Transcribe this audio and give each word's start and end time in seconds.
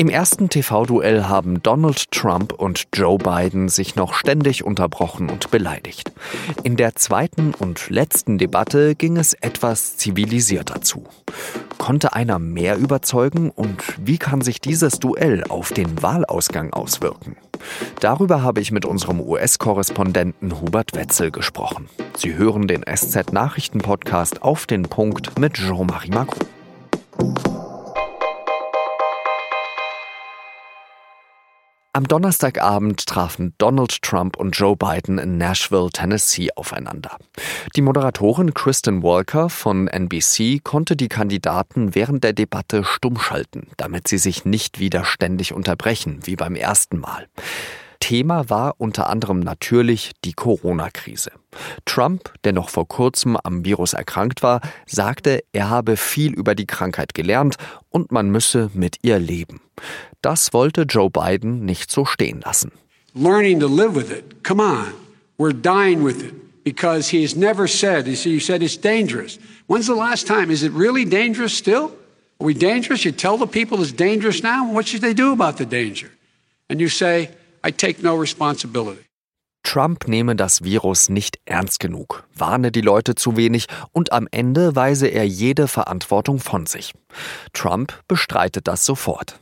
Im 0.00 0.08
ersten 0.08 0.48
TV-Duell 0.48 1.24
haben 1.24 1.62
Donald 1.62 2.10
Trump 2.10 2.54
und 2.54 2.88
Joe 2.94 3.18
Biden 3.18 3.68
sich 3.68 3.96
noch 3.96 4.14
ständig 4.14 4.64
unterbrochen 4.64 5.28
und 5.28 5.50
beleidigt. 5.50 6.10
In 6.62 6.78
der 6.78 6.94
zweiten 6.94 7.52
und 7.52 7.90
letzten 7.90 8.38
Debatte 8.38 8.94
ging 8.94 9.18
es 9.18 9.34
etwas 9.34 9.98
zivilisierter 9.98 10.80
zu. 10.80 11.04
Konnte 11.76 12.14
einer 12.14 12.38
mehr 12.38 12.78
überzeugen 12.78 13.50
und 13.50 13.82
wie 13.98 14.16
kann 14.16 14.40
sich 14.40 14.62
dieses 14.62 15.00
Duell 15.00 15.44
auf 15.50 15.70
den 15.70 16.02
Wahlausgang 16.02 16.72
auswirken? 16.72 17.36
Darüber 18.00 18.42
habe 18.42 18.62
ich 18.62 18.72
mit 18.72 18.86
unserem 18.86 19.20
US-Korrespondenten 19.20 20.62
Hubert 20.62 20.94
Wetzel 20.94 21.30
gesprochen. 21.30 21.90
Sie 22.16 22.36
hören 22.36 22.68
den 22.68 22.84
SZ-Nachrichten-Podcast 22.90 24.40
auf 24.40 24.64
den 24.64 24.84
Punkt 24.84 25.38
mit 25.38 25.52
Jean-Marie 25.52 26.08
Macron. 26.08 26.48
Am 32.00 32.08
Donnerstagabend 32.08 33.04
trafen 33.04 33.52
Donald 33.58 34.00
Trump 34.00 34.38
und 34.38 34.52
Joe 34.52 34.74
Biden 34.74 35.18
in 35.18 35.36
Nashville, 35.36 35.90
Tennessee 35.92 36.48
aufeinander. 36.56 37.18
Die 37.76 37.82
Moderatorin 37.82 38.54
Kristen 38.54 39.02
Walker 39.02 39.50
von 39.50 39.86
NBC 39.86 40.64
konnte 40.64 40.96
die 40.96 41.08
Kandidaten 41.08 41.94
während 41.94 42.24
der 42.24 42.32
Debatte 42.32 42.84
stummschalten, 42.84 43.66
damit 43.76 44.08
sie 44.08 44.16
sich 44.16 44.46
nicht 44.46 44.80
wieder 44.80 45.04
ständig 45.04 45.52
unterbrechen, 45.52 46.20
wie 46.24 46.36
beim 46.36 46.54
ersten 46.54 47.00
Mal. 47.00 47.28
Thema 48.10 48.50
war 48.50 48.74
unter 48.78 49.08
anderem 49.08 49.38
natürlich 49.38 50.10
die 50.24 50.32
Corona-Krise. 50.32 51.30
Trump, 51.84 52.34
der 52.42 52.52
noch 52.52 52.68
vor 52.68 52.88
kurzem 52.88 53.36
am 53.36 53.64
Virus 53.64 53.92
erkrankt 53.92 54.42
war, 54.42 54.60
sagte, 54.84 55.44
er 55.52 55.70
habe 55.70 55.96
viel 55.96 56.32
über 56.32 56.56
die 56.56 56.66
Krankheit 56.66 57.14
gelernt 57.14 57.54
und 57.88 58.10
man 58.10 58.28
müsse 58.28 58.68
mit 58.74 58.96
ihr 59.02 59.20
leben. 59.20 59.60
Das 60.22 60.52
wollte 60.52 60.82
Joe 60.88 61.08
Biden 61.08 61.64
nicht 61.64 61.92
so 61.92 62.04
stehen 62.04 62.40
lassen. 62.40 62.72
Learning 63.14 63.60
to 63.60 63.68
live 63.68 63.94
with 63.94 64.10
it. 64.10 64.42
Come 64.42 64.60
on. 64.60 64.92
We're 65.38 65.54
dying 65.54 66.04
with 66.04 66.20
it 66.20 66.34
because 66.64 67.16
he 67.16 67.22
has 67.22 67.36
never 67.36 67.68
said, 67.68 68.08
you 68.08 68.40
said 68.40 68.60
it's 68.60 68.76
dangerous. 68.76 69.38
When's 69.68 69.86
the 69.86 69.94
last 69.94 70.26
time? 70.26 70.50
Is 70.50 70.64
it 70.64 70.72
really 70.72 71.04
dangerous 71.04 71.56
still? 71.56 71.92
Are 72.40 72.46
we 72.46 72.54
dangerous? 72.54 73.04
You 73.04 73.12
tell 73.12 73.38
the 73.38 73.46
people 73.46 73.80
it's 73.80 73.92
dangerous 73.92 74.42
now? 74.42 74.68
What 74.72 74.88
should 74.88 75.00
they 75.00 75.14
do 75.14 75.32
about 75.32 75.58
the 75.58 75.64
danger? 75.64 76.10
And 76.68 76.80
you 76.80 76.88
say, 76.88 77.30
I 77.64 77.72
take 77.72 78.02
no 78.02 78.16
responsibility. 78.18 79.04
Trump 79.62 80.08
nehme 80.08 80.36
das 80.36 80.64
Virus 80.64 81.08
nicht 81.08 81.38
ernst 81.44 81.80
genug, 81.80 82.24
warne 82.34 82.72
die 82.72 82.80
Leute 82.80 83.14
zu 83.14 83.36
wenig 83.36 83.66
und 83.92 84.12
am 84.12 84.26
Ende 84.30 84.74
weise 84.74 85.06
er 85.06 85.26
jede 85.26 85.68
Verantwortung 85.68 86.40
von 86.40 86.66
sich. 86.66 86.92
Trump 87.52 87.92
bestreitet 88.08 88.66
das 88.66 88.84
sofort. 88.84 89.38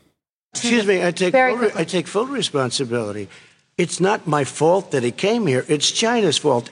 Excuse 0.54 0.86
me, 0.86 1.06
I 1.06 1.12
take, 1.12 1.32
full, 1.32 1.72
I 1.80 1.84
take 1.84 2.08
full 2.08 2.26
responsibility. 2.26 3.28
It's 3.76 4.00
not 4.00 4.26
my 4.26 4.44
fault 4.44 4.90
that 4.90 5.04
he 5.04 5.12
came 5.12 5.46
here, 5.48 5.64
it's 5.68 5.86
China's 5.92 6.38
fault. 6.38 6.70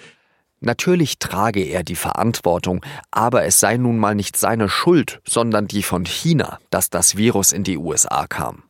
Natürlich 0.61 1.19
trage 1.19 1.61
er 1.61 1.85
die 1.85 1.97
Verantwortung, 1.97 2.85
aber 3.11 3.45
es 3.45 3.61
sei 3.61 3.77
nun 3.77 3.99
mal 3.99 4.15
nicht 4.15 4.37
seine 4.37 4.69
Schuld, 4.69 5.21
sondern 5.27 5.69
die 5.69 5.83
von 5.83 6.05
China, 6.05 6.59
dass 6.71 6.91
das 6.91 7.17
Virus 7.17 7.53
in 7.53 7.63
die 7.63 7.77
USA 7.77 8.27
kam. 8.27 8.65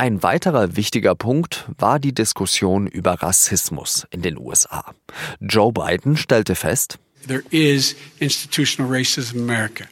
Ein 0.00 0.22
weiterer 0.22 0.76
wichtiger 0.76 1.16
Punkt 1.16 1.64
war 1.76 1.98
die 1.98 2.14
Diskussion 2.14 2.86
über 2.86 3.14
Rassismus 3.14 4.06
in 4.12 4.22
den 4.22 4.38
USA. 4.38 4.94
Joe 5.40 5.72
Biden 5.72 6.16
stellte 6.16 6.54
fest, 6.54 7.00
There 7.26 7.42
is 7.50 7.96
institutional 8.20 8.88
racism 8.88 9.38
in 9.38 9.42
America. 9.42 9.86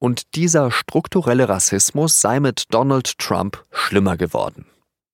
Und 0.00 0.34
dieser 0.34 0.72
strukturelle 0.72 1.48
Rassismus 1.48 2.20
sei 2.20 2.40
mit 2.40 2.64
Donald 2.70 3.16
Trump 3.20 3.62
schlimmer 3.70 4.16
geworden. 4.16 4.66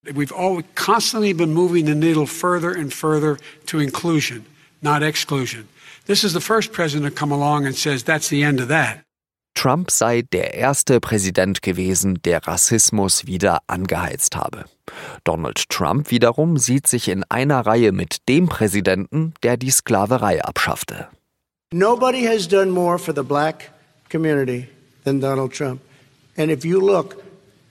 We've 0.06 0.34
all 0.34 0.64
constantly 0.74 1.34
been 1.34 1.52
moving 1.52 1.84
the 1.84 1.94
needle 1.94 2.26
further 2.26 2.74
and 2.74 2.94
further 2.94 3.36
to 3.66 3.78
inclusion, 3.78 4.46
not 4.80 5.02
exclusion. 5.02 5.68
This 6.06 6.24
is 6.24 6.32
the 6.32 6.40
first 6.40 6.72
president 6.72 7.14
to 7.14 7.14
come 7.14 7.30
along 7.30 7.66
and 7.66 7.76
says 7.76 8.04
that's 8.04 8.30
the 8.30 8.42
end 8.42 8.58
of 8.62 8.68
that. 8.68 9.04
Trump 9.54 9.90
sei 9.90 10.22
der 10.22 10.54
erste 10.54 11.00
Präsident 11.00 11.62
gewesen, 11.62 12.20
der 12.24 12.46
Rassismus 12.46 13.26
wieder 13.26 13.60
angeheizt 13.66 14.36
habe. 14.36 14.64
Donald 15.24 15.68
Trump 15.68 16.10
wiederum 16.10 16.56
sieht 16.56 16.86
sich 16.86 17.08
in 17.08 17.24
einer 17.28 17.66
Reihe 17.66 17.92
mit 17.92 18.28
dem 18.28 18.48
Präsidenten, 18.48 19.34
der 19.42 19.56
die 19.56 19.70
Sklaverei 19.70 20.42
abschaffte. 20.42 21.08
Nobody 21.72 22.24
has 22.24 22.48
done 22.48 22.70
more 22.70 22.98
for 22.98 23.14
the 23.14 23.22
black 23.22 23.70
community 24.10 24.68
than 25.04 25.20
Donald 25.20 25.52
Trump. 25.52 25.80
And 26.36 26.50
if 26.50 26.64
you 26.64 26.80
look, 26.80 27.22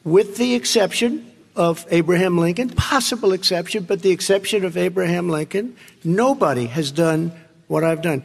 with 0.03 0.37
the 0.37 0.55
exception 0.55 1.25
of 1.55 1.85
Abraham 1.91 2.37
Lincoln, 2.37 2.69
possible 2.69 3.33
exception, 3.33 3.85
but 3.85 4.01
the 4.01 4.11
exception 4.11 4.63
of 4.63 4.77
Abraham 4.77 5.29
Lincoln, 5.29 5.75
nobody 6.03 6.67
has 6.67 6.91
done 6.91 7.31
what 7.67 7.83
I've 7.83 8.01
done. 8.01 8.23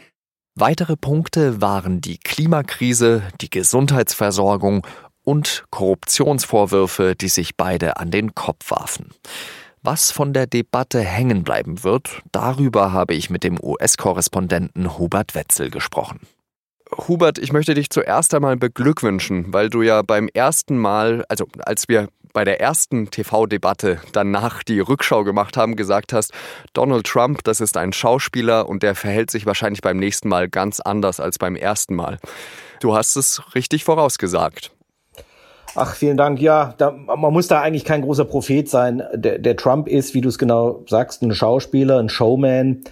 Weitere 0.57 0.97
Punkte 0.97 1.61
waren 1.61 2.01
die 2.01 2.17
Klimakrise, 2.17 3.25
die 3.41 3.51
Gesundheitsversorgung 3.51 4.87
und 5.25 5.65
Korruptionsvorwürfe, 5.71 7.17
die 7.17 7.27
sich 7.27 7.57
beide 7.57 7.97
an 7.97 8.13
den 8.13 8.37
Kopf 8.37 8.71
warfen. 8.71 9.11
Was 9.83 10.13
von 10.13 10.33
der 10.33 10.47
Debatte 10.47 11.01
hängen 11.01 11.43
bleiben 11.43 11.83
wird, 11.83 12.23
darüber 12.31 12.93
habe 12.93 13.15
ich 13.15 13.31
mit 13.31 13.43
dem 13.43 13.59
US-Korrespondenten 13.61 14.97
Hubert 14.97 15.35
Wetzel 15.35 15.71
gesprochen. 15.71 16.21
Hubert, 17.09 17.39
ich 17.39 17.53
möchte 17.53 17.75
dich 17.75 17.91
zuerst 17.91 18.33
einmal 18.33 18.57
beglückwünschen, 18.57 19.53
weil 19.53 19.71
du 19.71 19.83
ja 19.83 20.03
beim 20.03 20.29
ersten 20.33 20.79
Mal, 20.79 21.25
also 21.29 21.49
als 21.65 21.89
wir 21.89 22.09
bei 22.35 22.45
der 22.45 22.61
ersten 22.61 23.11
TV-Debatte 23.11 24.01
danach 24.13 24.63
die 24.63 24.81
Rückschau 24.81 25.25
gemacht 25.25 25.57
haben, 25.57 25.77
gesagt 25.77 26.13
hast, 26.13 26.33
Donald 26.75 27.07
Trump, 27.07 27.43
das 27.45 27.63
ist 27.63 27.79
ein 27.79 27.95
Schauspieler 27.95 28.69
und 28.69 28.83
der 28.83 28.95
verhält 28.95 29.31
sich 29.31 29.47
wahrscheinlich 29.47 29.81
beim 29.81 29.97
nächsten 29.97 30.29
Mal 30.29 30.51
ganz 30.51 30.81
anders 30.81 31.21
als 31.21 31.39
beim 31.39 31.57
ersten 31.57 31.95
Mal. 31.95 32.19
Du 32.81 32.95
hast 32.95 33.17
es 33.17 33.41
richtig 33.55 33.85
vorausgesagt. 33.85 34.73
Ach, 35.77 35.95
vielen 35.95 36.17
Dank. 36.17 36.41
Ja, 36.41 36.75
da, 36.77 36.91
man 36.91 37.33
muss 37.33 37.49
da 37.49 37.63
eigentlich 37.63 37.85
kein 37.85 38.03
großer 38.03 38.25
Prophet 38.25 38.69
sein. 38.69 39.03
Der, 39.15 39.39
der 39.39 39.57
Trump 39.57 39.89
ist, 39.89 40.15
wie 40.15 40.21
du 40.21 40.29
es 40.29 40.39
genau 40.39 40.85
sagst, 40.89 41.23
ein 41.23 41.35
Schauspieler, 41.35 41.99
ein 41.99 42.09
Showman 42.09 42.85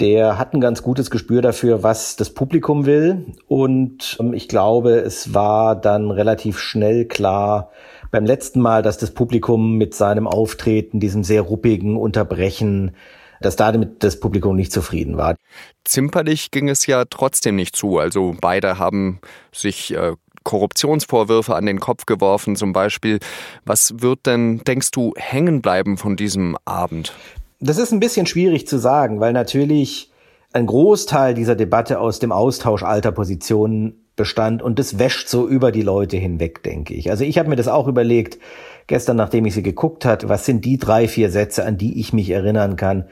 der 0.00 0.38
hat 0.38 0.54
ein 0.54 0.60
ganz 0.60 0.82
gutes 0.82 1.10
Gespür 1.10 1.42
dafür, 1.42 1.82
was 1.82 2.16
das 2.16 2.30
Publikum 2.30 2.86
will. 2.86 3.26
Und 3.46 4.16
ähm, 4.18 4.32
ich 4.32 4.48
glaube, 4.48 4.92
es 4.92 5.34
war 5.34 5.76
dann 5.76 6.10
relativ 6.10 6.58
schnell 6.58 7.04
klar 7.04 7.70
beim 8.10 8.24
letzten 8.24 8.60
Mal, 8.60 8.82
dass 8.82 8.98
das 8.98 9.12
Publikum 9.12 9.76
mit 9.76 9.94
seinem 9.94 10.26
Auftreten, 10.26 10.98
diesem 10.98 11.22
sehr 11.22 11.42
ruppigen 11.42 11.96
Unterbrechen, 11.96 12.96
dass 13.40 13.56
damit 13.56 14.02
das 14.02 14.18
Publikum 14.18 14.56
nicht 14.56 14.72
zufrieden 14.72 15.16
war. 15.16 15.36
Zimperlich 15.84 16.50
ging 16.50 16.68
es 16.68 16.86
ja 16.86 17.04
trotzdem 17.08 17.56
nicht 17.56 17.76
zu. 17.76 17.98
Also 17.98 18.34
beide 18.40 18.78
haben 18.78 19.20
sich 19.52 19.94
äh, 19.94 20.14
Korruptionsvorwürfe 20.44 21.54
an 21.54 21.66
den 21.66 21.80
Kopf 21.80 22.06
geworfen 22.06 22.56
zum 22.56 22.72
Beispiel. 22.72 23.20
Was 23.64 24.00
wird 24.00 24.26
denn, 24.26 24.58
denkst 24.64 24.90
du, 24.90 25.12
hängen 25.16 25.62
bleiben 25.62 25.96
von 25.96 26.16
diesem 26.16 26.56
Abend? 26.64 27.12
Das 27.60 27.78
ist 27.78 27.92
ein 27.92 28.00
bisschen 28.00 28.26
schwierig 28.26 28.66
zu 28.66 28.78
sagen, 28.78 29.20
weil 29.20 29.32
natürlich 29.32 30.10
ein 30.52 30.66
Großteil 30.66 31.34
dieser 31.34 31.54
Debatte 31.54 32.00
aus 32.00 32.18
dem 32.18 32.32
Austausch 32.32 32.82
alter 32.82 33.12
Positionen 33.12 34.06
bestand 34.16 34.62
und 34.62 34.78
das 34.78 34.98
wäscht 34.98 35.28
so 35.28 35.46
über 35.46 35.70
die 35.70 35.82
Leute 35.82 36.16
hinweg, 36.16 36.62
denke 36.62 36.94
ich. 36.94 37.10
Also 37.10 37.24
ich 37.24 37.38
habe 37.38 37.48
mir 37.48 37.56
das 37.56 37.68
auch 37.68 37.86
überlegt, 37.86 38.38
gestern, 38.86 39.16
nachdem 39.16 39.46
ich 39.46 39.54
sie 39.54 39.62
geguckt 39.62 40.04
hat, 40.04 40.28
was 40.28 40.44
sind 40.44 40.64
die 40.64 40.78
drei, 40.78 41.06
vier 41.06 41.30
Sätze, 41.30 41.64
an 41.64 41.78
die 41.78 42.00
ich 42.00 42.12
mich 42.12 42.30
erinnern 42.30 42.76
kann. 42.76 43.04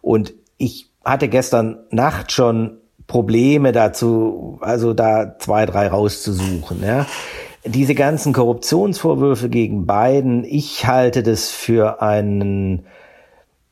Und 0.00 0.34
ich 0.56 0.90
hatte 1.04 1.28
gestern 1.28 1.78
Nacht 1.90 2.32
schon 2.32 2.78
Probleme 3.06 3.72
dazu, 3.72 4.58
also 4.60 4.94
da 4.94 5.38
zwei, 5.38 5.66
drei 5.66 5.88
rauszusuchen. 5.88 6.82
Ja. 6.84 7.06
Diese 7.64 7.94
ganzen 7.94 8.32
Korruptionsvorwürfe 8.32 9.48
gegen 9.48 9.86
Biden, 9.86 10.44
ich 10.44 10.86
halte 10.86 11.22
das 11.22 11.50
für 11.50 12.02
einen 12.02 12.86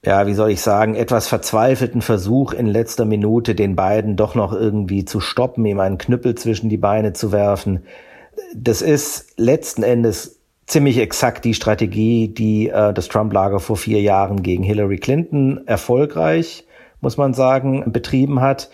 ja, 0.07 0.27
wie 0.29 0.35
soll 0.35 0.51
ich 0.51 0.61
sagen, 0.61 0.95
etwas 0.95 1.27
verzweifelten 1.27 2.01
Versuch 2.01 2.53
in 2.53 2.67
letzter 2.67 3.05
Minute 3.05 3.57
den 3.57 3.75
beiden 3.75 4.17
doch 4.17 4.37
noch 4.37 4.53
irgendwie 4.53 5.05
zu 5.05 5.19
stoppen, 5.19 5.67
ihm 5.67 5.81
einen 5.81 5.99
Knüppel 5.99 6.37
zwischen 6.37 6.69
die 6.69 6.77
Beine 6.77 7.13
zu 7.13 7.33
werfen. 7.33 7.83
Das 8.55 8.83
ist 8.83 9.35
letzten 9.37 9.83
Endes 9.83 10.41
ziemlich 10.67 10.99
exakt 10.99 11.45
die 11.45 11.55
Strategie, 11.55 12.29
die 12.29 12.69
äh, 12.69 12.95
das 12.95 13.09
Trump-Lager 13.09 13.59
vor 13.59 13.77
vier 13.77 14.01
Jahren 14.01 14.45
gegen 14.45 14.63
Hillary 14.63 14.99
Clinton 14.99 15.67
erfolgreich, 15.67 16.67
muss 17.01 17.17
man 17.17 17.35
sagen, 17.35 17.91
betrieben 17.93 18.41
hat. 18.41 18.71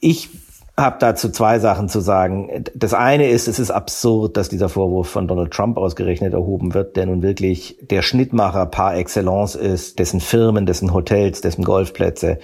Ich 0.00 0.30
habe 0.76 0.96
dazu 1.00 1.30
zwei 1.30 1.58
Sachen 1.58 1.88
zu 1.88 2.00
sagen. 2.00 2.64
Das 2.74 2.94
eine 2.94 3.28
ist, 3.28 3.46
es 3.46 3.58
ist 3.58 3.70
absurd, 3.70 4.36
dass 4.36 4.48
dieser 4.48 4.68
Vorwurf 4.68 5.08
von 5.08 5.28
Donald 5.28 5.52
Trump 5.52 5.76
ausgerechnet 5.76 6.32
erhoben 6.32 6.72
wird, 6.72 6.96
der 6.96 7.06
nun 7.06 7.22
wirklich 7.22 7.76
der 7.82 8.02
Schnittmacher 8.02 8.66
par 8.66 8.96
excellence 8.96 9.54
ist, 9.54 9.98
dessen 9.98 10.20
Firmen, 10.20 10.64
dessen 10.64 10.94
Hotels, 10.94 11.42
dessen 11.42 11.64
Golfplätze 11.64 12.38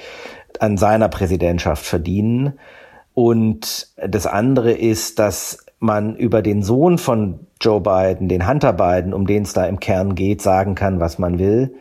an 0.60 0.76
seiner 0.76 1.08
Präsidentschaft 1.08 1.84
verdienen. 1.84 2.58
Und 3.14 3.88
das 3.96 4.26
andere 4.26 4.72
ist, 4.72 5.18
dass 5.18 5.64
man 5.80 6.14
über 6.16 6.42
den 6.42 6.62
Sohn 6.62 6.98
von 6.98 7.40
Joe 7.60 7.80
Biden, 7.80 8.28
den 8.28 8.48
Hunter 8.48 8.72
Biden, 8.72 9.14
um 9.14 9.26
den 9.26 9.44
es 9.44 9.52
da 9.52 9.66
im 9.66 9.80
Kern 9.80 10.14
geht, 10.14 10.42
sagen 10.42 10.74
kann, 10.74 11.00
was 11.00 11.18
man 11.18 11.38
will. 11.38 11.74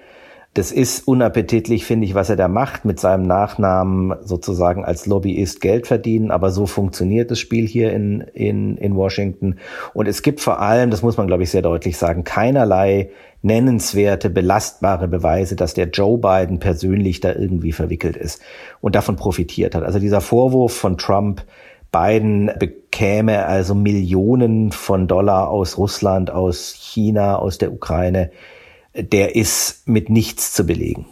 Das 0.57 0.71
ist 0.71 1.07
unappetitlich, 1.07 1.85
finde 1.85 2.07
ich, 2.07 2.15
was 2.15 2.31
er 2.31 2.35
da 2.35 2.47
macht, 2.47 2.83
mit 2.83 2.99
seinem 2.99 3.27
Nachnamen 3.27 4.15
sozusagen 4.23 4.83
als 4.83 5.05
Lobbyist 5.05 5.61
Geld 5.61 5.85
verdienen. 5.85 6.31
Aber 6.31 6.49
so 6.49 6.65
funktioniert 6.65 7.29
das 7.29 7.37
Spiel 7.37 7.67
hier 7.67 7.93
in, 7.93 8.21
in, 8.33 8.75
in 8.77 8.95
Washington. 8.95 9.57
Und 9.93 10.07
es 10.07 10.23
gibt 10.23 10.41
vor 10.41 10.59
allem, 10.59 10.89
das 10.89 11.03
muss 11.03 11.15
man, 11.15 11.27
glaube 11.27 11.43
ich, 11.43 11.51
sehr 11.51 11.61
deutlich 11.61 11.99
sagen, 11.99 12.23
keinerlei 12.23 13.11
nennenswerte, 13.43 14.31
belastbare 14.31 15.07
Beweise, 15.07 15.55
dass 15.55 15.75
der 15.75 15.89
Joe 15.89 16.17
Biden 16.17 16.57
persönlich 16.57 17.19
da 17.19 17.35
irgendwie 17.35 17.71
verwickelt 17.71 18.17
ist 18.17 18.41
und 18.81 18.95
davon 18.95 19.15
profitiert 19.15 19.75
hat. 19.75 19.83
Also 19.83 19.99
dieser 19.99 20.21
Vorwurf 20.21 20.73
von 20.73 20.97
Trump, 20.97 21.43
Biden 21.91 22.49
bekäme 22.57 23.45
also 23.45 23.75
Millionen 23.75 24.71
von 24.71 25.07
Dollar 25.07 25.49
aus 25.49 25.77
Russland, 25.77 26.31
aus 26.31 26.73
China, 26.73 27.35
aus 27.35 27.59
der 27.59 27.71
Ukraine, 27.71 28.31
der 28.97 29.35
ist 29.35 29.87
mit 29.87 30.09
nichts 30.09 30.53
zu 30.53 30.65
belegen 30.65 31.05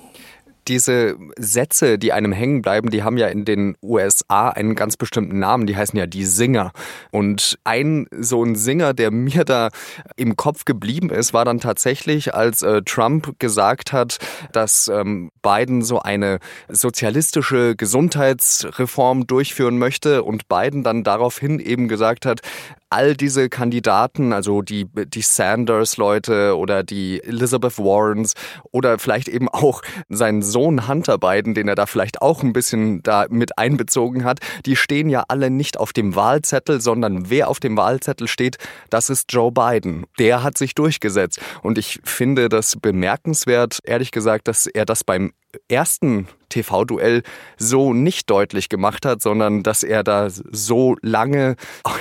diese 0.67 1.17
Sätze, 1.38 1.97
die 1.97 2.13
einem 2.13 2.31
hängen 2.31 2.62
bleiben, 2.62 2.89
die 2.89 3.03
haben 3.03 3.17
ja 3.17 3.27
in 3.27 3.45
den 3.45 3.75
USA 3.81 4.50
einen 4.50 4.75
ganz 4.75 4.97
bestimmten 4.97 5.39
Namen, 5.39 5.67
die 5.67 5.75
heißen 5.75 5.97
ja 5.97 6.07
die 6.07 6.25
Singer. 6.25 6.71
Und 7.12 7.57
ein 7.63 8.07
so 8.12 8.44
ein 8.44 8.56
Singer, 8.56 8.94
der 8.94 9.12
mir 9.25 9.45
da 9.45 9.69
im 10.15 10.35
Kopf 10.35 10.65
geblieben 10.65 11.09
ist, 11.09 11.33
war 11.33 11.45
dann 11.45 11.59
tatsächlich, 11.59 12.33
als 12.33 12.62
äh, 12.63 12.81
Trump 12.83 13.39
gesagt 13.39 13.94
hat, 13.94 14.17
dass 14.51 14.88
ähm, 14.88 15.31
Biden 15.41 15.81
so 15.81 16.00
eine 16.00 16.39
sozialistische 16.69 17.75
Gesundheitsreform 17.75 19.27
durchführen 19.27 19.77
möchte 19.77 20.23
und 20.23 20.47
Biden 20.47 20.83
dann 20.83 21.03
daraufhin 21.03 21.59
eben 21.59 21.88
gesagt 21.88 22.25
hat, 22.25 22.41
all 22.89 23.15
diese 23.15 23.50
Kandidaten, 23.50 24.31
also 24.31 24.62
die, 24.62 24.85
die 24.85 25.21
Sanders-Leute 25.21 26.56
oder 26.57 26.83
die 26.83 27.21
Elizabeth 27.21 27.77
Warrens 27.77 28.33
oder 28.71 29.00
vielleicht 29.00 29.27
eben 29.27 29.50
auch 29.50 29.81
seinen 30.07 30.41
Sohn 30.41 30.54
Hunter 30.55 31.17
Biden, 31.17 31.53
den 31.53 31.67
er 31.67 31.75
da 31.75 31.85
vielleicht 31.85 32.21
auch 32.21 32.43
ein 32.43 32.53
bisschen 32.53 33.03
da 33.03 33.25
mit 33.29 33.57
einbezogen 33.57 34.23
hat, 34.23 34.39
die 34.65 34.75
stehen 34.75 35.09
ja 35.09 35.25
alle 35.27 35.49
nicht 35.49 35.77
auf 35.77 35.93
dem 35.93 36.15
Wahlzettel, 36.15 36.81
sondern 36.81 37.29
wer 37.29 37.49
auf 37.49 37.59
dem 37.59 37.77
Wahlzettel 37.77 38.27
steht, 38.27 38.57
das 38.89 39.09
ist 39.09 39.31
Joe 39.31 39.51
Biden. 39.51 40.05
Der 40.17 40.43
hat 40.43 40.57
sich 40.57 40.75
durchgesetzt. 40.75 41.39
Und 41.61 41.77
ich 41.77 41.99
finde 42.03 42.49
das 42.49 42.77
bemerkenswert, 42.77 43.79
ehrlich 43.83 44.11
gesagt, 44.11 44.47
dass 44.47 44.65
er 44.65 44.85
das 44.85 45.03
beim 45.03 45.33
ersten 45.67 46.27
TV-Duell 46.49 47.23
so 47.57 47.93
nicht 47.93 48.29
deutlich 48.29 48.69
gemacht 48.69 49.05
hat, 49.05 49.21
sondern 49.21 49.63
dass 49.63 49.83
er 49.83 50.03
da 50.03 50.29
so 50.29 50.95
lange 51.01 51.55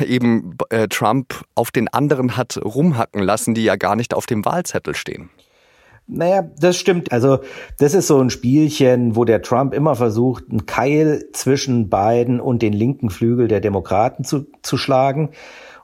eben 0.06 0.56
äh, 0.70 0.88
Trump 0.88 1.44
auf 1.54 1.70
den 1.70 1.88
anderen 1.88 2.36
hat 2.36 2.58
rumhacken 2.62 3.22
lassen, 3.22 3.54
die 3.54 3.64
ja 3.64 3.76
gar 3.76 3.96
nicht 3.96 4.14
auf 4.14 4.26
dem 4.26 4.44
Wahlzettel 4.44 4.94
stehen. 4.94 5.30
Naja, 6.06 6.42
das 6.58 6.76
stimmt. 6.76 7.12
Also 7.12 7.38
das 7.78 7.94
ist 7.94 8.06
so 8.06 8.20
ein 8.20 8.30
Spielchen, 8.30 9.16
wo 9.16 9.24
der 9.24 9.42
Trump 9.42 9.72
immer 9.72 9.94
versucht, 9.94 10.44
einen 10.50 10.66
Keil 10.66 11.24
zwischen 11.32 11.88
Biden 11.88 12.40
und 12.40 12.60
den 12.60 12.72
linken 12.72 13.08
Flügel 13.10 13.48
der 13.48 13.60
Demokraten 13.60 14.24
zu, 14.24 14.46
zu 14.62 14.76
schlagen. 14.76 15.30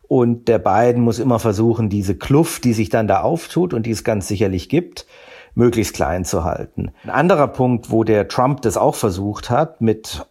Und 0.02 0.48
der 0.48 0.58
Biden 0.58 1.02
muss 1.02 1.20
immer 1.20 1.38
versuchen, 1.38 1.88
diese 1.88 2.16
Kluft, 2.16 2.64
die 2.64 2.72
sich 2.72 2.88
dann 2.90 3.06
da 3.06 3.20
auftut 3.20 3.72
und 3.72 3.86
die 3.86 3.92
es 3.92 4.04
ganz 4.04 4.28
sicherlich 4.28 4.68
gibt, 4.68 5.06
möglichst 5.54 5.94
klein 5.94 6.24
zu 6.24 6.44
halten. 6.44 6.90
Ein 7.04 7.10
anderer 7.10 7.48
Punkt, 7.48 7.90
wo 7.90 8.04
der 8.04 8.28
Trump 8.28 8.62
das 8.62 8.76
auch 8.76 8.96
versucht 8.96 9.50
hat, 9.50 9.80
mit 9.80 10.26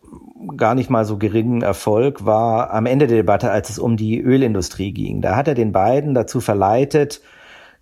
gar 0.55 0.75
nicht 0.75 0.89
mal 0.89 1.05
so 1.05 1.17
geringem 1.17 1.61
Erfolg, 1.61 2.25
war 2.25 2.71
am 2.71 2.85
Ende 2.85 3.07
der 3.07 3.17
Debatte, 3.17 3.51
als 3.51 3.69
es 3.69 3.79
um 3.79 3.97
die 3.97 4.19
Ölindustrie 4.19 4.91
ging. 4.91 5.21
Da 5.21 5.35
hat 5.35 5.47
er 5.47 5.55
den 5.55 5.71
beiden 5.71 6.13
dazu 6.13 6.41
verleitet, 6.41 7.21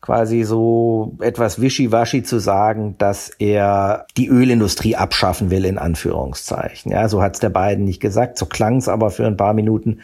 quasi 0.01 0.43
so 0.43 1.17
etwas 1.19 1.59
wischiwaschi 1.59 2.23
zu 2.23 2.39
sagen, 2.39 2.95
dass 2.97 3.29
er 3.39 4.05
die 4.15 4.27
Ölindustrie 4.27 4.95
abschaffen 4.95 5.49
will, 5.49 5.65
in 5.65 5.77
Anführungszeichen. 5.77 6.91
Ja, 6.91 7.09
so 7.09 7.21
hat's 7.21 7.39
der 7.39 7.49
beiden 7.49 7.85
nicht 7.85 7.99
gesagt, 7.99 8.37
so 8.37 8.45
klang's 8.45 8.87
aber 8.87 9.09
für 9.09 9.25
ein 9.25 9.37
paar 9.37 9.53
Minuten. 9.53 10.01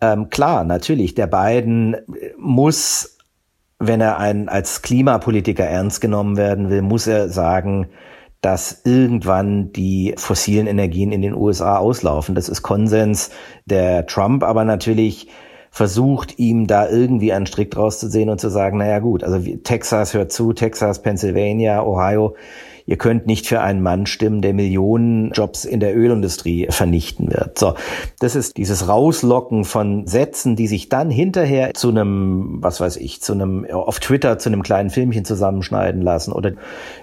Ähm, 0.00 0.30
klar, 0.30 0.64
natürlich, 0.64 1.14
der 1.14 1.26
beiden 1.26 1.96
muss 2.38 3.14
wenn 3.78 4.00
er 4.00 4.18
ein, 4.18 4.48
als 4.48 4.82
Klimapolitiker 4.82 5.64
ernst 5.64 6.00
genommen 6.00 6.36
werden 6.36 6.70
will, 6.70 6.82
muss 6.82 7.06
er 7.06 7.28
sagen, 7.28 7.88
dass 8.40 8.82
irgendwann 8.84 9.72
die 9.72 10.14
fossilen 10.16 10.66
Energien 10.66 11.12
in 11.12 11.22
den 11.22 11.34
USA 11.34 11.78
auslaufen. 11.78 12.34
Das 12.34 12.48
ist 12.48 12.62
Konsens. 12.62 13.30
Der 13.64 14.06
Trump 14.06 14.42
aber 14.42 14.64
natürlich 14.64 15.28
versucht, 15.74 16.38
ihm 16.38 16.68
da 16.68 16.88
irgendwie 16.88 17.32
einen 17.32 17.46
Strick 17.46 17.72
draus 17.72 17.98
zu 17.98 18.08
sehen 18.08 18.30
und 18.30 18.40
zu 18.40 18.48
sagen, 18.48 18.78
naja 18.78 19.00
gut, 19.00 19.24
also 19.24 19.40
Texas 19.64 20.14
hört 20.14 20.30
zu, 20.30 20.52
Texas, 20.52 21.02
Pennsylvania, 21.02 21.82
Ohio, 21.82 22.36
ihr 22.86 22.96
könnt 22.96 23.26
nicht 23.26 23.48
für 23.48 23.60
einen 23.60 23.82
Mann 23.82 24.06
stimmen, 24.06 24.40
der 24.40 24.54
Millionen 24.54 25.32
Jobs 25.32 25.64
in 25.64 25.80
der 25.80 25.96
Ölindustrie 25.96 26.68
vernichten 26.70 27.32
wird. 27.32 27.58
So, 27.58 27.74
das 28.20 28.36
ist 28.36 28.56
dieses 28.56 28.86
Rauslocken 28.86 29.64
von 29.64 30.06
Sätzen, 30.06 30.54
die 30.54 30.68
sich 30.68 30.90
dann 30.90 31.10
hinterher 31.10 31.74
zu 31.74 31.88
einem, 31.88 32.58
was 32.60 32.80
weiß 32.80 32.96
ich, 32.96 33.20
zu 33.20 33.32
einem 33.32 33.66
auf 33.68 33.98
Twitter 33.98 34.38
zu 34.38 34.50
einem 34.50 34.62
kleinen 34.62 34.90
Filmchen 34.90 35.24
zusammenschneiden 35.24 36.02
lassen. 36.02 36.30
Oder 36.30 36.52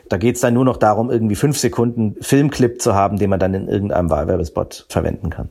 da 0.07 0.15
geht's 0.15 0.39
dann 0.39 0.53
nur 0.53 0.63
noch 0.63 0.77
darum, 0.77 1.12
irgendwie 1.12 1.35
fünf 1.35 1.57
Sekunden 1.57 2.15
Filmclip 2.21 2.81
zu 2.81 2.95
haben, 2.95 3.17
den 3.17 3.31
man 3.31 3.39
dann 3.41 3.53
in 3.53 3.67
irgendeinem 3.67 4.09
Wahlwerbespot 4.09 4.85
verwenden 4.88 5.29
kann. 5.29 5.50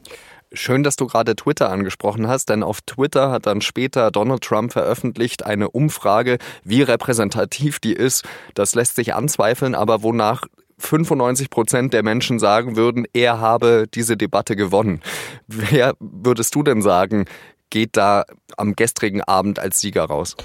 Schön, 0.52 0.82
dass 0.82 0.97
du 0.97 1.06
gerade 1.06 1.37
Twitter 1.37 1.70
angesprochen 1.70 2.26
hast, 2.26 2.49
denn 2.49 2.64
auf 2.64 2.81
Twitter 2.81 3.31
hat 3.31 3.47
dann 3.47 3.61
später 3.61 4.11
Donald 4.11 4.43
Trump 4.43 4.73
veröffentlicht 4.73 5.47
eine 5.47 5.70
Umfrage, 5.70 6.38
wie 6.64 6.82
repräsentativ 6.82 7.79
die 7.79 7.93
ist. 7.93 8.25
Das 8.55 8.75
lässt 8.75 8.97
sich 8.97 9.14
anzweifeln, 9.14 9.76
aber 9.76 10.02
wonach 10.02 10.47
95 10.79 11.50
Prozent 11.50 11.94
der 11.94 12.02
Menschen 12.02 12.41
sagen 12.41 12.75
würden, 12.75 13.06
er 13.12 13.38
habe 13.38 13.87
diese 13.94 14.17
Debatte 14.17 14.56
gewonnen. 14.56 15.02
Wer 15.47 15.94
würdest 16.00 16.52
du 16.56 16.64
denn 16.64 16.82
sagen, 16.82 17.26
geht 17.70 17.97
da 17.97 18.25
am 18.56 18.75
gestrigen 18.75 19.23
Abend 19.23 19.61
als 19.61 19.79
Sieger 19.79 20.06
raus? 20.06 20.37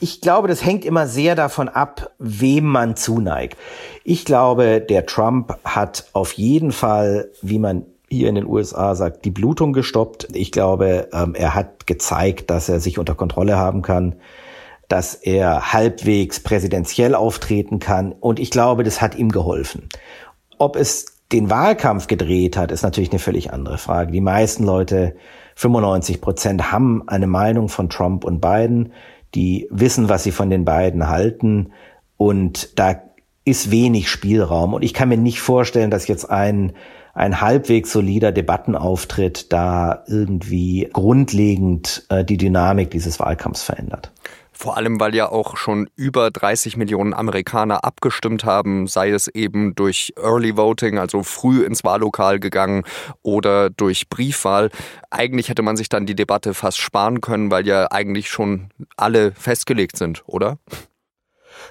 Ich 0.00 0.20
glaube, 0.20 0.48
das 0.48 0.62
hängt 0.62 0.84
immer 0.84 1.08
sehr 1.08 1.34
davon 1.34 1.70
ab, 1.70 2.10
wem 2.18 2.66
man 2.66 2.94
zuneigt. 2.94 3.56
Ich 4.04 4.26
glaube, 4.26 4.80
der 4.80 5.06
Trump 5.06 5.56
hat 5.64 6.08
auf 6.12 6.32
jeden 6.32 6.72
Fall, 6.72 7.30
wie 7.40 7.58
man 7.58 7.86
hier 8.10 8.28
in 8.28 8.34
den 8.34 8.46
USA 8.46 8.94
sagt, 8.94 9.24
die 9.24 9.30
Blutung 9.30 9.72
gestoppt. 9.72 10.28
Ich 10.32 10.52
glaube, 10.52 11.08
ähm, 11.12 11.34
er 11.34 11.54
hat 11.54 11.86
gezeigt, 11.86 12.50
dass 12.50 12.68
er 12.68 12.80
sich 12.80 12.98
unter 12.98 13.14
Kontrolle 13.14 13.56
haben 13.56 13.82
kann, 13.82 14.16
dass 14.88 15.14
er 15.14 15.72
halbwegs 15.72 16.40
präsidentiell 16.40 17.14
auftreten 17.14 17.78
kann. 17.78 18.12
Und 18.12 18.40
ich 18.40 18.50
glaube, 18.50 18.84
das 18.84 19.02
hat 19.02 19.16
ihm 19.16 19.30
geholfen. 19.30 19.88
Ob 20.58 20.76
es 20.76 21.18
den 21.32 21.50
Wahlkampf 21.50 22.06
gedreht 22.06 22.56
hat, 22.56 22.72
ist 22.72 22.82
natürlich 22.82 23.10
eine 23.10 23.18
völlig 23.18 23.52
andere 23.52 23.76
Frage. 23.76 24.12
Die 24.12 24.22
meisten 24.22 24.64
Leute, 24.64 25.14
95 25.56 26.22
Prozent, 26.22 26.72
haben 26.72 27.06
eine 27.06 27.26
Meinung 27.26 27.68
von 27.68 27.90
Trump 27.90 28.24
und 28.24 28.40
Biden. 28.40 28.92
Die 29.34 29.68
wissen, 29.70 30.08
was 30.08 30.24
sie 30.24 30.32
von 30.32 30.48
den 30.48 30.64
beiden 30.64 31.08
halten. 31.08 31.72
Und 32.16 32.78
da 32.78 33.02
ist 33.44 33.70
wenig 33.70 34.08
Spielraum. 34.08 34.72
Und 34.72 34.82
ich 34.82 34.94
kann 34.94 35.10
mir 35.10 35.18
nicht 35.18 35.40
vorstellen, 35.40 35.90
dass 35.90 36.08
jetzt 36.08 36.30
ein 36.30 36.72
ein 37.18 37.40
halbwegs 37.40 37.90
solider 37.90 38.30
Debattenauftritt 38.30 39.52
da 39.52 40.04
irgendwie 40.06 40.88
grundlegend 40.92 42.06
äh, 42.10 42.24
die 42.24 42.36
Dynamik 42.36 42.92
dieses 42.92 43.18
Wahlkampfs 43.18 43.64
verändert. 43.64 44.12
Vor 44.52 44.76
allem, 44.76 45.00
weil 45.00 45.14
ja 45.16 45.28
auch 45.28 45.56
schon 45.56 45.88
über 45.96 46.30
30 46.30 46.76
Millionen 46.76 47.14
Amerikaner 47.14 47.84
abgestimmt 47.84 48.44
haben, 48.44 48.86
sei 48.86 49.10
es 49.10 49.26
eben 49.28 49.74
durch 49.74 50.12
Early 50.16 50.56
Voting, 50.56 50.98
also 50.98 51.24
früh 51.24 51.64
ins 51.64 51.82
Wahllokal 51.82 52.38
gegangen 52.38 52.84
oder 53.22 53.70
durch 53.70 54.08
Briefwahl. 54.08 54.70
Eigentlich 55.10 55.48
hätte 55.48 55.62
man 55.62 55.76
sich 55.76 55.88
dann 55.88 56.06
die 56.06 56.16
Debatte 56.16 56.54
fast 56.54 56.78
sparen 56.78 57.20
können, 57.20 57.50
weil 57.50 57.66
ja 57.66 57.90
eigentlich 57.90 58.30
schon 58.30 58.70
alle 58.96 59.32
festgelegt 59.32 59.96
sind, 59.96 60.22
oder? 60.26 60.58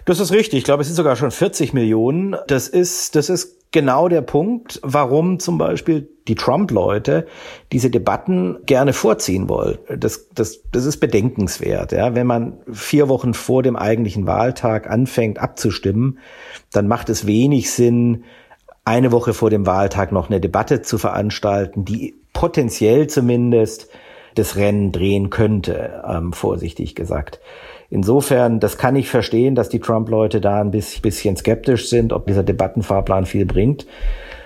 Das 0.05 0.19
ist 0.19 0.31
richtig. 0.31 0.59
Ich 0.59 0.63
glaube, 0.65 0.81
es 0.81 0.87
sind 0.87 0.95
sogar 0.95 1.15
schon 1.15 1.31
40 1.31 1.73
Millionen. 1.73 2.35
Das 2.47 2.67
ist, 2.67 3.15
das 3.15 3.29
ist 3.29 3.56
genau 3.71 4.07
der 4.07 4.21
Punkt, 4.21 4.79
warum 4.83 5.39
zum 5.39 5.57
Beispiel 5.57 6.09
die 6.27 6.35
Trump-Leute 6.35 7.27
diese 7.71 7.89
Debatten 7.89 8.57
gerne 8.65 8.93
vorziehen 8.93 9.49
wollen. 9.49 9.77
Das, 9.97 10.29
das, 10.29 10.61
das 10.71 10.85
ist 10.85 10.99
bedenkenswert. 10.99 11.91
Ja? 11.91 12.15
Wenn 12.15 12.27
man 12.27 12.57
vier 12.71 13.07
Wochen 13.09 13.33
vor 13.33 13.63
dem 13.63 13.75
eigentlichen 13.75 14.27
Wahltag 14.27 14.89
anfängt 14.89 15.39
abzustimmen, 15.39 16.19
dann 16.71 16.87
macht 16.87 17.09
es 17.09 17.25
wenig 17.25 17.71
Sinn, 17.71 18.23
eine 18.83 19.11
Woche 19.11 19.33
vor 19.33 19.49
dem 19.49 19.65
Wahltag 19.65 20.11
noch 20.13 20.29
eine 20.29 20.39
Debatte 20.39 20.81
zu 20.81 20.97
veranstalten, 20.97 21.83
die 21.83 22.15
potenziell 22.31 23.07
zumindest 23.07 23.89
das 24.35 24.55
Rennen 24.55 24.91
drehen 24.91 25.29
könnte, 25.29 26.03
ähm, 26.07 26.31
vorsichtig 26.31 26.95
gesagt. 26.95 27.39
Insofern, 27.89 28.59
das 28.59 28.77
kann 28.77 28.95
ich 28.95 29.09
verstehen, 29.09 29.55
dass 29.55 29.69
die 29.69 29.79
Trump-Leute 29.79 30.41
da 30.41 30.61
ein 30.61 30.71
bisschen 30.71 31.37
skeptisch 31.37 31.89
sind, 31.89 32.11
ob 32.11 32.27
dieser 32.27 32.43
Debattenfahrplan 32.43 33.25
viel 33.25 33.45
bringt. 33.45 33.87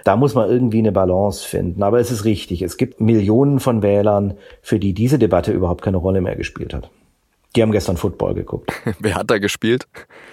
Da 0.03 0.15
muss 0.15 0.35
man 0.35 0.49
irgendwie 0.49 0.79
eine 0.79 0.91
Balance 0.91 1.47
finden. 1.47 1.83
Aber 1.83 1.99
es 1.99 2.11
ist 2.11 2.25
richtig. 2.25 2.61
Es 2.61 2.77
gibt 2.77 3.01
Millionen 3.01 3.59
von 3.59 3.81
Wählern, 3.81 4.35
für 4.61 4.79
die 4.79 4.93
diese 4.93 5.19
Debatte 5.19 5.51
überhaupt 5.51 5.81
keine 5.81 5.97
Rolle 5.97 6.21
mehr 6.21 6.35
gespielt 6.35 6.73
hat. 6.73 6.89
Die 7.55 7.61
haben 7.61 7.71
gestern 7.71 7.97
Football 7.97 8.33
geguckt. 8.33 8.71
Wer 8.99 9.15
hat 9.15 9.29
da 9.29 9.37
gespielt? 9.37 9.87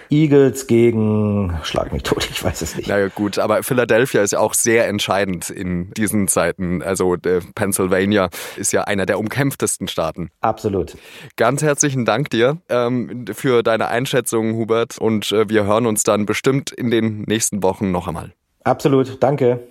Eagles 0.09 0.67
gegen, 0.67 1.57
schlag 1.63 1.91
mich 1.91 2.03
tot, 2.03 2.27
ich 2.31 2.43
weiß 2.43 2.61
es 2.61 2.75
nicht. 2.75 2.87
Na 2.87 2.97
ja, 2.97 3.07
gut, 3.09 3.37
aber 3.37 3.61
Philadelphia 3.63 4.21
ist 4.21 4.31
ja 4.31 4.39
auch 4.39 4.53
sehr 4.53 4.87
entscheidend 4.87 5.49
in 5.49 5.91
diesen 5.91 6.27
Zeiten. 6.27 6.81
Also 6.81 7.15
äh, 7.15 7.41
Pennsylvania 7.55 8.29
ist 8.55 8.71
ja 8.71 8.83
einer 8.83 9.05
der 9.05 9.19
umkämpftesten 9.19 9.87
Staaten. 9.87 10.29
Absolut. 10.41 10.97
Ganz 11.35 11.61
herzlichen 11.61 12.05
Dank 12.05 12.29
dir 12.29 12.57
ähm, 12.69 13.25
für 13.33 13.63
deine 13.63 13.89
Einschätzung, 13.89 14.55
Hubert. 14.55 14.97
Und 14.97 15.31
äh, 15.31 15.49
wir 15.49 15.65
hören 15.65 15.85
uns 15.85 16.03
dann 16.03 16.25
bestimmt 16.25 16.71
in 16.71 16.89
den 16.89 17.23
nächsten 17.23 17.61
Wochen 17.61 17.91
noch 17.91 18.07
einmal. 18.07 18.33
Absolut, 18.63 19.21
danke. 19.21 19.67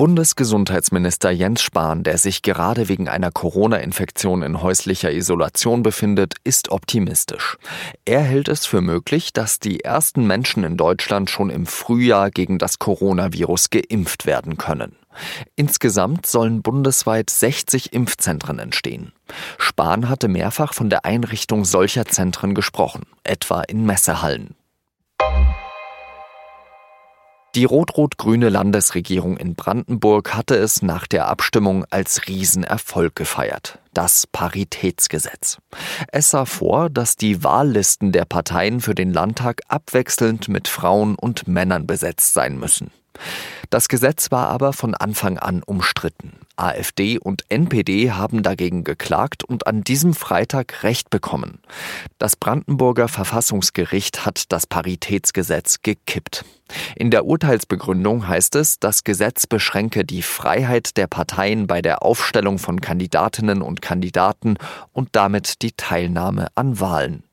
Bundesgesundheitsminister 0.00 1.30
Jens 1.30 1.60
Spahn, 1.60 2.04
der 2.04 2.16
sich 2.16 2.40
gerade 2.40 2.88
wegen 2.88 3.06
einer 3.06 3.30
Corona-Infektion 3.30 4.40
in 4.40 4.62
häuslicher 4.62 5.12
Isolation 5.12 5.82
befindet, 5.82 6.36
ist 6.42 6.70
optimistisch. 6.70 7.58
Er 8.06 8.22
hält 8.22 8.48
es 8.48 8.64
für 8.64 8.80
möglich, 8.80 9.34
dass 9.34 9.58
die 9.58 9.80
ersten 9.80 10.26
Menschen 10.26 10.64
in 10.64 10.78
Deutschland 10.78 11.28
schon 11.28 11.50
im 11.50 11.66
Frühjahr 11.66 12.30
gegen 12.30 12.56
das 12.56 12.78
Coronavirus 12.78 13.68
geimpft 13.68 14.24
werden 14.24 14.56
können. 14.56 14.96
Insgesamt 15.54 16.24
sollen 16.24 16.62
bundesweit 16.62 17.28
60 17.28 17.92
Impfzentren 17.92 18.58
entstehen. 18.58 19.12
Spahn 19.58 20.08
hatte 20.08 20.28
mehrfach 20.28 20.72
von 20.72 20.88
der 20.88 21.04
Einrichtung 21.04 21.66
solcher 21.66 22.06
Zentren 22.06 22.54
gesprochen, 22.54 23.02
etwa 23.22 23.60
in 23.60 23.84
Messehallen. 23.84 24.54
Die 27.56 27.64
rot-rot-grüne 27.64 28.48
Landesregierung 28.48 29.36
in 29.36 29.56
Brandenburg 29.56 30.34
hatte 30.34 30.54
es 30.54 30.82
nach 30.82 31.08
der 31.08 31.26
Abstimmung 31.26 31.84
als 31.90 32.28
Riesenerfolg 32.28 33.16
gefeiert. 33.16 33.80
Das 33.92 34.28
Paritätsgesetz. 34.28 35.58
Es 36.12 36.30
sah 36.30 36.44
vor, 36.44 36.90
dass 36.90 37.16
die 37.16 37.42
Wahllisten 37.42 38.12
der 38.12 38.24
Parteien 38.24 38.80
für 38.80 38.94
den 38.94 39.12
Landtag 39.12 39.62
abwechselnd 39.66 40.48
mit 40.48 40.68
Frauen 40.68 41.16
und 41.16 41.48
Männern 41.48 41.88
besetzt 41.88 42.34
sein 42.34 42.56
müssen. 42.56 42.92
Das 43.70 43.88
Gesetz 43.88 44.30
war 44.30 44.48
aber 44.48 44.72
von 44.72 44.94
Anfang 44.94 45.38
an 45.38 45.62
umstritten. 45.62 46.32
AfD 46.56 47.18
und 47.18 47.44
NPD 47.48 48.12
haben 48.12 48.42
dagegen 48.42 48.84
geklagt 48.84 49.44
und 49.44 49.66
an 49.66 49.82
diesem 49.82 50.14
Freitag 50.14 50.82
Recht 50.82 51.08
bekommen. 51.08 51.60
Das 52.18 52.36
Brandenburger 52.36 53.08
Verfassungsgericht 53.08 54.26
hat 54.26 54.52
das 54.52 54.66
Paritätsgesetz 54.66 55.78
gekippt. 55.82 56.44
In 56.96 57.10
der 57.10 57.24
Urteilsbegründung 57.24 58.28
heißt 58.28 58.56
es, 58.56 58.78
das 58.78 59.04
Gesetz 59.04 59.46
beschränke 59.46 60.04
die 60.04 60.22
Freiheit 60.22 60.96
der 60.96 61.06
Parteien 61.06 61.66
bei 61.66 61.82
der 61.82 62.02
Aufstellung 62.02 62.58
von 62.58 62.80
Kandidatinnen 62.80 63.62
und 63.62 63.82
Kandidaten 63.82 64.56
und 64.92 65.10
damit 65.12 65.62
die 65.62 65.72
Teilnahme 65.72 66.48
an 66.54 66.78
Wahlen. 66.80 67.24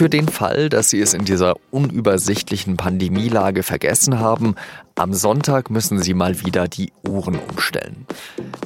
Für 0.00 0.08
den 0.08 0.28
Fall, 0.28 0.70
dass 0.70 0.88
Sie 0.88 0.98
es 0.98 1.12
in 1.12 1.26
dieser 1.26 1.56
unübersichtlichen 1.70 2.78
Pandemielage 2.78 3.62
vergessen 3.62 4.18
haben, 4.18 4.54
am 4.94 5.12
Sonntag 5.12 5.68
müssen 5.68 6.00
Sie 6.00 6.14
mal 6.14 6.40
wieder 6.42 6.68
die 6.68 6.90
Uhren 7.06 7.38
umstellen. 7.38 8.06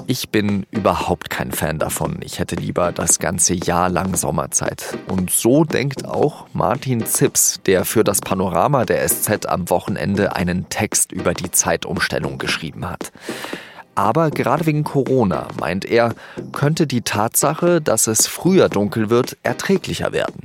Ich 0.06 0.28
bin 0.28 0.64
überhaupt 0.70 1.30
kein 1.30 1.50
Fan 1.50 1.80
davon. 1.80 2.20
Ich 2.22 2.38
hätte 2.38 2.54
lieber 2.54 2.92
das 2.92 3.18
ganze 3.18 3.54
Jahr 3.54 3.88
lang 3.88 4.14
Sommerzeit. 4.14 4.96
Und 5.08 5.32
so 5.32 5.64
denkt 5.64 6.04
auch 6.04 6.46
Martin 6.52 7.04
Zips, 7.04 7.58
der 7.66 7.84
für 7.84 8.04
das 8.04 8.20
Panorama 8.20 8.84
der 8.84 9.04
SZ 9.04 9.46
am 9.46 9.68
Wochenende 9.70 10.36
einen 10.36 10.68
Text 10.68 11.10
über 11.10 11.34
die 11.34 11.50
Zeitumstellung 11.50 12.38
geschrieben 12.38 12.88
hat. 12.88 13.10
Aber 13.96 14.30
gerade 14.30 14.66
wegen 14.66 14.84
Corona, 14.84 15.48
meint 15.58 15.84
er, 15.84 16.14
könnte 16.52 16.86
die 16.86 17.02
Tatsache, 17.02 17.80
dass 17.80 18.06
es 18.06 18.28
früher 18.28 18.68
dunkel 18.68 19.10
wird, 19.10 19.36
erträglicher 19.42 20.12
werden. 20.12 20.43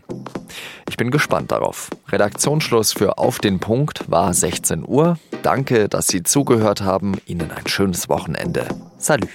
Ich 0.90 0.98
bin 0.98 1.12
gespannt 1.12 1.52
darauf. 1.52 1.92
Redaktionsschluss 2.08 2.94
für 2.94 3.20
Auf 3.20 3.38
den 3.38 3.60
Punkt 3.60 4.10
war 4.10 4.34
16 4.34 4.84
Uhr. 4.88 5.20
Danke, 5.44 5.88
dass 5.88 6.08
Sie 6.08 6.24
zugehört 6.24 6.82
haben. 6.82 7.22
Ihnen 7.28 7.52
ein 7.52 7.68
schönes 7.68 8.10
Wochenende. 8.10 8.68
Salü. 8.98 9.28